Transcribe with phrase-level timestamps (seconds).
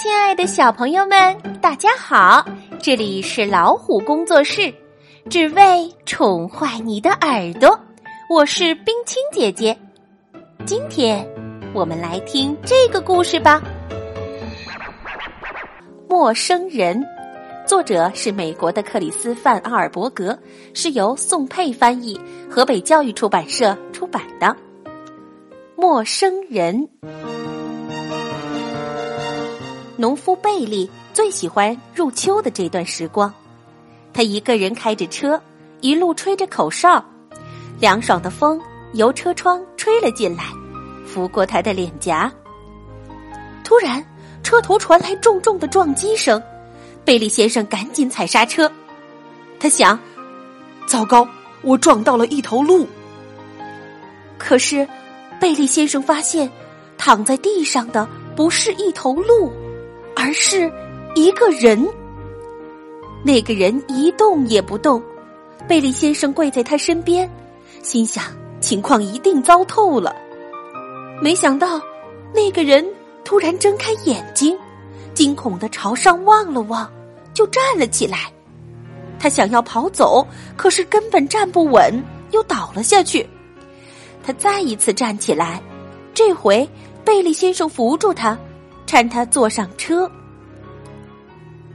[0.00, 2.46] 亲爱的小朋友们，大家好！
[2.80, 4.72] 这里是老虎工作室，
[5.28, 7.76] 只为宠坏你的耳朵。
[8.30, 9.76] 我是冰清姐姐，
[10.64, 11.28] 今天
[11.74, 13.60] 我们来听这个故事吧。
[16.08, 17.04] 陌生人，
[17.66, 20.38] 作者是美国的克里斯范阿尔伯格，
[20.74, 24.56] 是由宋佩翻译，河北教育出版社出版的。
[25.74, 26.88] 陌生人。
[30.00, 33.34] 农夫贝利最喜欢入秋的这段时光，
[34.12, 35.42] 他一个人开着车，
[35.80, 37.04] 一路吹着口哨，
[37.80, 38.60] 凉爽的风
[38.92, 40.44] 由车窗吹了进来，
[41.04, 42.32] 拂过他的脸颊。
[43.64, 44.00] 突然，
[44.44, 46.40] 车头传来重重的撞击声，
[47.04, 48.70] 贝利先生赶紧踩刹车。
[49.58, 49.98] 他想：
[50.86, 51.26] 糟糕，
[51.62, 52.86] 我撞到了一头鹿。
[54.38, 54.86] 可是，
[55.40, 56.48] 贝利先生发现，
[56.96, 59.52] 躺在地上的不是一头鹿。
[60.20, 60.70] 而是
[61.14, 61.88] 一个人，
[63.24, 65.00] 那个人一动也不动。
[65.68, 67.30] 贝利先生跪在他身边，
[67.84, 68.24] 心想
[68.58, 70.12] 情况一定糟透了。
[71.22, 71.80] 没想到，
[72.34, 72.84] 那个人
[73.24, 74.58] 突然睁开眼睛，
[75.14, 76.90] 惊恐的朝上望了望，
[77.32, 78.32] 就站了起来。
[79.20, 81.94] 他想要跑走，可是根本站不稳，
[82.32, 83.24] 又倒了下去。
[84.24, 85.62] 他再一次站起来，
[86.12, 86.68] 这回
[87.04, 88.36] 贝利先生扶住他。
[88.88, 90.10] 搀他坐上车，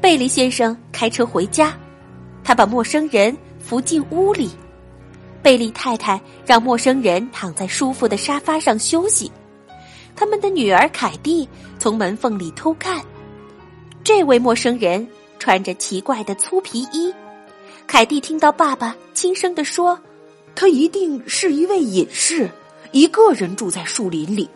[0.00, 1.76] 贝利先生开车回家，
[2.42, 4.50] 他把陌生人扶进屋里。
[5.42, 9.30] 贝利太太让陌生人躺在舒服的沙发上休息。
[10.16, 11.46] 他们的女儿凯蒂
[11.78, 13.04] 从门缝里偷看。
[14.02, 15.06] 这位陌生人
[15.38, 17.12] 穿着奇怪的粗皮衣。
[17.86, 20.00] 凯蒂听到爸爸轻声地说
[20.56, 22.48] ：“他一定是一位隐士，
[22.92, 24.48] 一个人住在树林里。”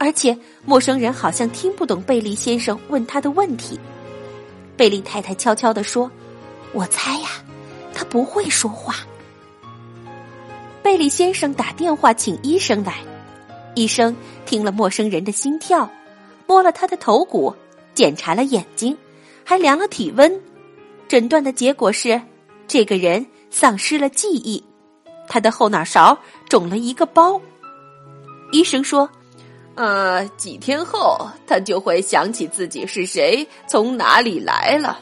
[0.00, 0.34] 而且
[0.64, 3.78] 陌生人好像听不懂贝利先生问他的问题。
[4.74, 6.10] 贝利太太悄悄地说
[6.72, 7.28] ：“我猜呀，
[7.92, 8.94] 他不会说话。”
[10.82, 12.94] 贝利先生打电话请医生来。
[13.74, 14.16] 医生
[14.46, 15.88] 听了陌生人的心跳，
[16.46, 17.54] 摸了他的头骨，
[17.92, 18.96] 检查了眼睛，
[19.44, 20.40] 还量了体温。
[21.08, 22.18] 诊断的结果是，
[22.66, 24.64] 这个人丧失了记忆，
[25.28, 26.18] 他的后脑勺
[26.48, 27.38] 肿了一个包。
[28.50, 29.06] 医生说。
[29.76, 31.16] 呃，几天后
[31.46, 35.00] 他就会想起自己是谁，从哪里来了。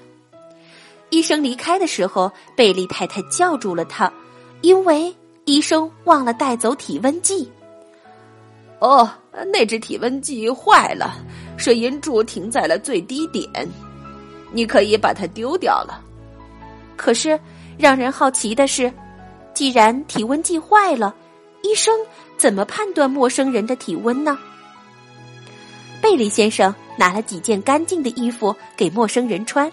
[1.10, 4.12] 医生离开的时候，贝利太太叫住了他，
[4.60, 5.12] 因为
[5.46, 7.50] 医生忘了带走体温计。
[8.78, 9.10] 哦，
[9.52, 11.16] 那只体温计坏了，
[11.56, 13.50] 水银柱停在了最低点，
[14.52, 16.00] 你可以把它丢掉了。
[16.96, 17.40] 可是
[17.76, 18.92] 让人好奇的是，
[19.54, 21.12] 既然体温计坏了，
[21.62, 21.98] 医生
[22.36, 24.38] 怎么判断陌生人的体温呢？
[26.00, 29.70] 贝利先生拿了几件干净的衣服给陌生人穿，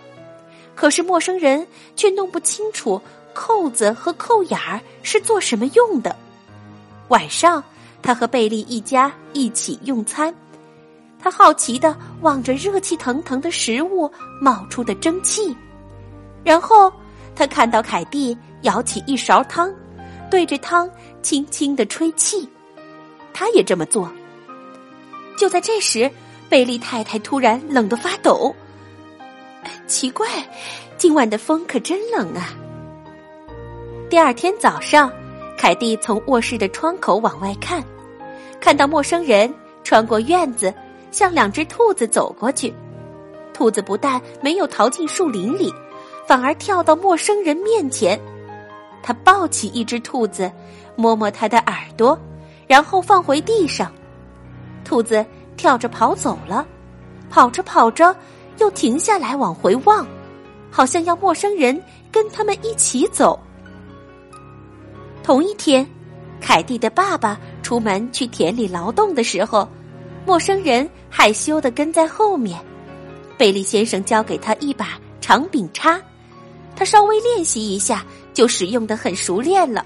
[0.73, 1.65] 可是陌生人
[1.95, 2.99] 却弄不清楚
[3.33, 6.15] 扣子和扣眼儿是做什么用的。
[7.09, 7.63] 晚上，
[8.01, 10.33] 他和贝利一家一起用餐，
[11.19, 14.11] 他好奇的望着热气腾腾的食物
[14.41, 15.55] 冒出的蒸汽，
[16.43, 16.91] 然后
[17.35, 19.73] 他看到凯蒂舀起一勺汤，
[20.31, 20.89] 对着汤
[21.21, 22.49] 轻轻的吹气，
[23.31, 24.11] 他也这么做。
[25.37, 26.09] 就在这时，
[26.49, 28.55] 贝利太太突然冷得发抖。
[29.87, 30.27] 奇怪，
[30.97, 32.53] 今晚的风可真冷啊！
[34.09, 35.11] 第二天早上，
[35.57, 37.83] 凯蒂从卧室的窗口往外看，
[38.59, 39.53] 看到陌生人
[39.83, 40.73] 穿过院子，
[41.11, 42.73] 向两只兔子走过去。
[43.53, 45.73] 兔子不但没有逃进树林里，
[46.27, 48.19] 反而跳到陌生人面前。
[49.01, 50.51] 他抱起一只兔子，
[50.95, 52.19] 摸摸它的耳朵，
[52.67, 53.91] 然后放回地上。
[54.85, 55.25] 兔子
[55.57, 56.65] 跳着跑走了，
[57.29, 58.15] 跑着跑着
[58.59, 60.07] 又停下来往回望，
[60.71, 61.81] 好像要陌生人
[62.11, 63.37] 跟他们一起走。
[65.23, 65.85] 同一天，
[66.39, 69.67] 凯蒂的爸爸出门去田里劳动的时候，
[70.25, 72.57] 陌生人害羞的跟在后面。
[73.37, 75.99] 贝利先生交给他一把长柄叉，
[76.75, 79.83] 他稍微练习一下就使用的很熟练了。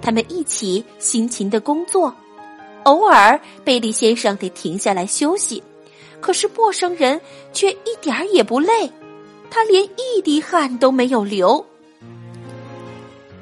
[0.00, 2.12] 他们一起辛勤的工作。
[2.84, 5.62] 偶尔，贝利先生得停下来休息，
[6.20, 7.20] 可是陌生人
[7.52, 8.90] 却一点儿也不累，
[9.50, 11.64] 他连一滴汗都没有流。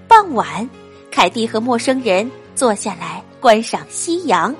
[0.08, 0.68] 傍晚，
[1.10, 4.54] 凯蒂和陌生人坐下来观赏夕阳，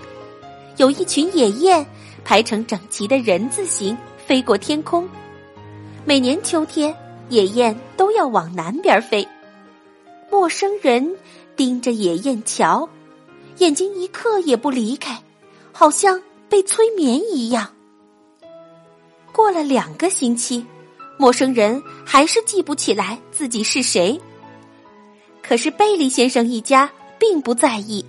[0.79, 1.85] 有一群野雁
[2.25, 3.97] 排成整齐的人字形
[4.27, 5.09] 飞过天空。
[6.05, 6.97] 每年秋天，
[7.29, 9.27] 野雁都要往南边飞，
[10.31, 11.17] 陌生人
[11.55, 12.89] 盯着野雁瞧。
[13.59, 15.23] 眼睛一刻也不离开，
[15.73, 17.69] 好像被催眠一样。
[19.33, 20.65] 过了两个星期，
[21.19, 24.21] 陌生人还是记不起来自己是谁。
[25.43, 28.05] 可是贝利先生一家并不在意，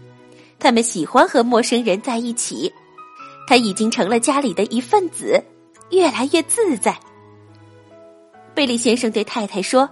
[0.60, 2.72] 他们喜欢和陌生人在一起。
[3.46, 5.44] 他已经成了家里的一份子，
[5.90, 6.98] 越来越自在。
[8.56, 9.90] 贝利先生对太太说：“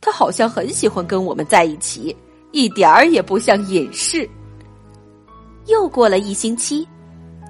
[0.00, 2.14] 他好像很喜欢跟我们在一起，
[2.50, 4.28] 一点儿也不像隐士。”
[5.66, 6.86] 又过了一星期，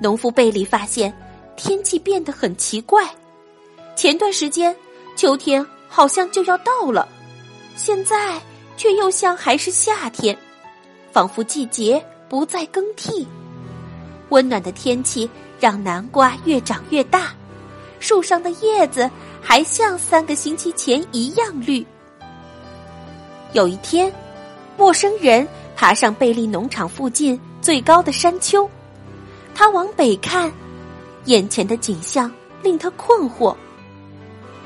[0.00, 1.12] 农夫贝利发现
[1.56, 3.08] 天气变得很奇怪。
[3.94, 4.74] 前段时间
[5.16, 7.08] 秋天好像就要到了，
[7.76, 8.40] 现在
[8.76, 10.36] 却又像还是夏天，
[11.12, 13.26] 仿佛季节不再更替。
[14.30, 15.28] 温暖的天气
[15.60, 17.34] 让南瓜越长越大，
[18.00, 19.08] 树上的叶子
[19.40, 21.86] 还像三个星期前一样绿。
[23.52, 24.12] 有一天，
[24.76, 28.70] 陌生人爬上贝利农场附近最高的山丘，
[29.52, 30.52] 他往北看，
[31.24, 32.30] 眼前的景象
[32.62, 33.56] 令他困惑。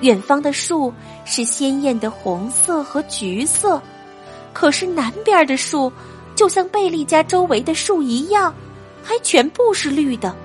[0.03, 0.93] 远方的树
[1.25, 3.81] 是鲜艳的红色和橘色，
[4.53, 5.91] 可是南边的树
[6.35, 8.55] 就像贝利家周围的树一样。
[9.03, 10.37] 还全部是绿的，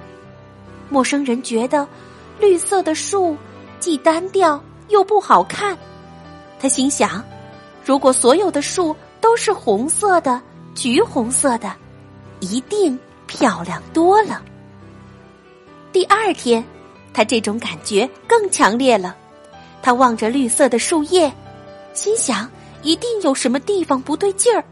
[0.89, 1.85] 陌生人觉得
[2.39, 3.35] 绿色的树
[3.81, 5.77] 既单调又不好看。
[6.57, 7.21] 他心想：
[7.83, 10.41] 如果所有的树都是红色的、
[10.73, 11.75] 橘红色的，
[12.39, 12.97] 一定
[13.27, 14.41] 漂亮多了。
[15.91, 16.63] 第二天，
[17.13, 19.15] 他这种感觉更强烈了。
[19.81, 21.31] 他望着绿色的树叶，
[21.93, 22.49] 心想：
[22.81, 24.63] 一定有什么地方不对劲儿。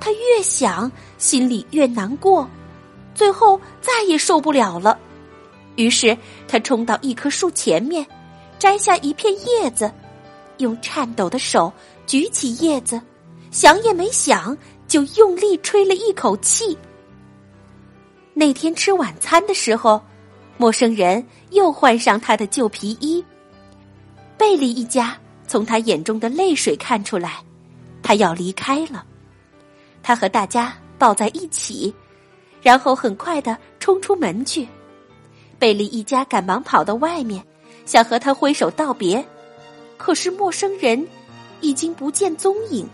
[0.00, 2.48] 他越想，心里越难过。
[3.14, 4.96] 最后再也受不了了，
[5.74, 6.16] 于是
[6.46, 8.06] 他冲到一棵树前面，
[8.60, 9.92] 摘下一片叶子，
[10.58, 11.72] 用颤抖的手
[12.06, 13.00] 举起叶子，
[13.50, 14.56] 想也没想
[14.88, 16.76] 就用力吹了一口气。
[18.34, 20.02] 那天吃晚餐的时候，
[20.56, 23.24] 陌生人又换上他的旧皮衣。
[24.36, 27.44] 贝利一家从他眼中的泪水看出来，
[28.02, 29.04] 他要离开了。
[30.02, 31.94] 他和大家抱在一起。
[32.60, 34.66] 然后很快的冲出门去，
[35.60, 37.42] 贝利一家赶忙跑到外面，
[37.86, 39.24] 想和他挥手道别，
[39.96, 41.06] 可是陌生人
[41.60, 42.86] 已经不见踪影。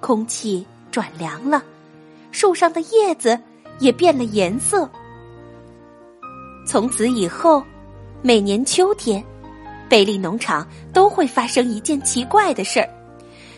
[0.00, 1.64] 空气转凉了，
[2.30, 3.36] 树上的叶子
[3.80, 4.88] 也变了颜色。
[6.64, 7.64] 从此以后，
[8.22, 9.24] 每年秋天，
[9.88, 12.88] 贝利农场都会发生一件奇怪的事儿，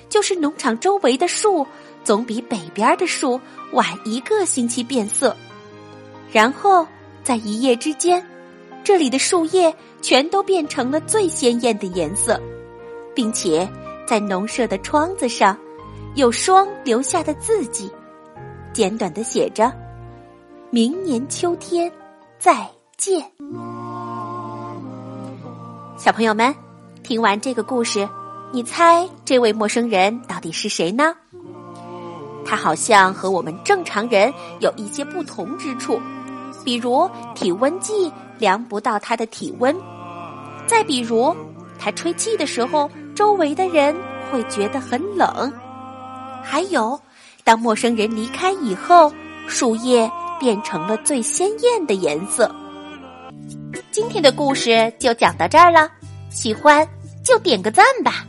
[0.09, 1.67] 就是农场周围的树。
[2.05, 3.41] 总比北边的树
[3.73, 5.35] 晚一个星期变色，
[6.31, 6.87] 然后
[7.23, 8.23] 在一夜之间，
[8.85, 12.39] 这里的树叶全都变成了最鲜艳的颜色，
[13.15, 13.67] 并且
[14.07, 15.59] 在农舍的窗子上
[16.17, 17.91] 有霜留下的字迹，
[18.73, 19.73] 简短的写着
[20.71, 21.91] ：“明年秋天
[22.39, 23.21] 再见。”
[25.99, 26.55] 小朋友们，
[27.03, 28.09] 听完这个故事，
[28.53, 31.17] 你猜这位陌生人到底是谁呢？
[32.47, 36.01] 他好像和我们正常人有一些不同之处，
[36.65, 39.77] 比如体温计量不到他的体温，
[40.69, 41.35] 再比如
[41.77, 43.97] 他吹气的时候，周围的人
[44.31, 45.53] 会觉得很冷，
[46.45, 47.01] 还有
[47.43, 49.13] 当陌生人离开以后，
[49.49, 52.55] 树叶变成了最鲜艳的颜色。
[53.91, 55.91] 今天的故事就讲到这儿了，
[56.31, 56.87] 喜欢
[57.25, 58.27] 就点个赞吧。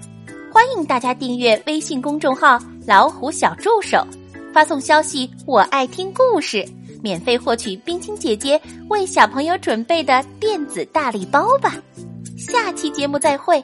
[0.52, 2.58] 欢迎大家订阅微信公众号
[2.88, 4.06] “老虎小助手”，
[4.54, 6.66] 发送消息“我爱听故事”，
[7.04, 11.76] 免费获取冰清姐姐为小朋友准备的电子大礼包吧。
[12.38, 13.64] 下期节目再会。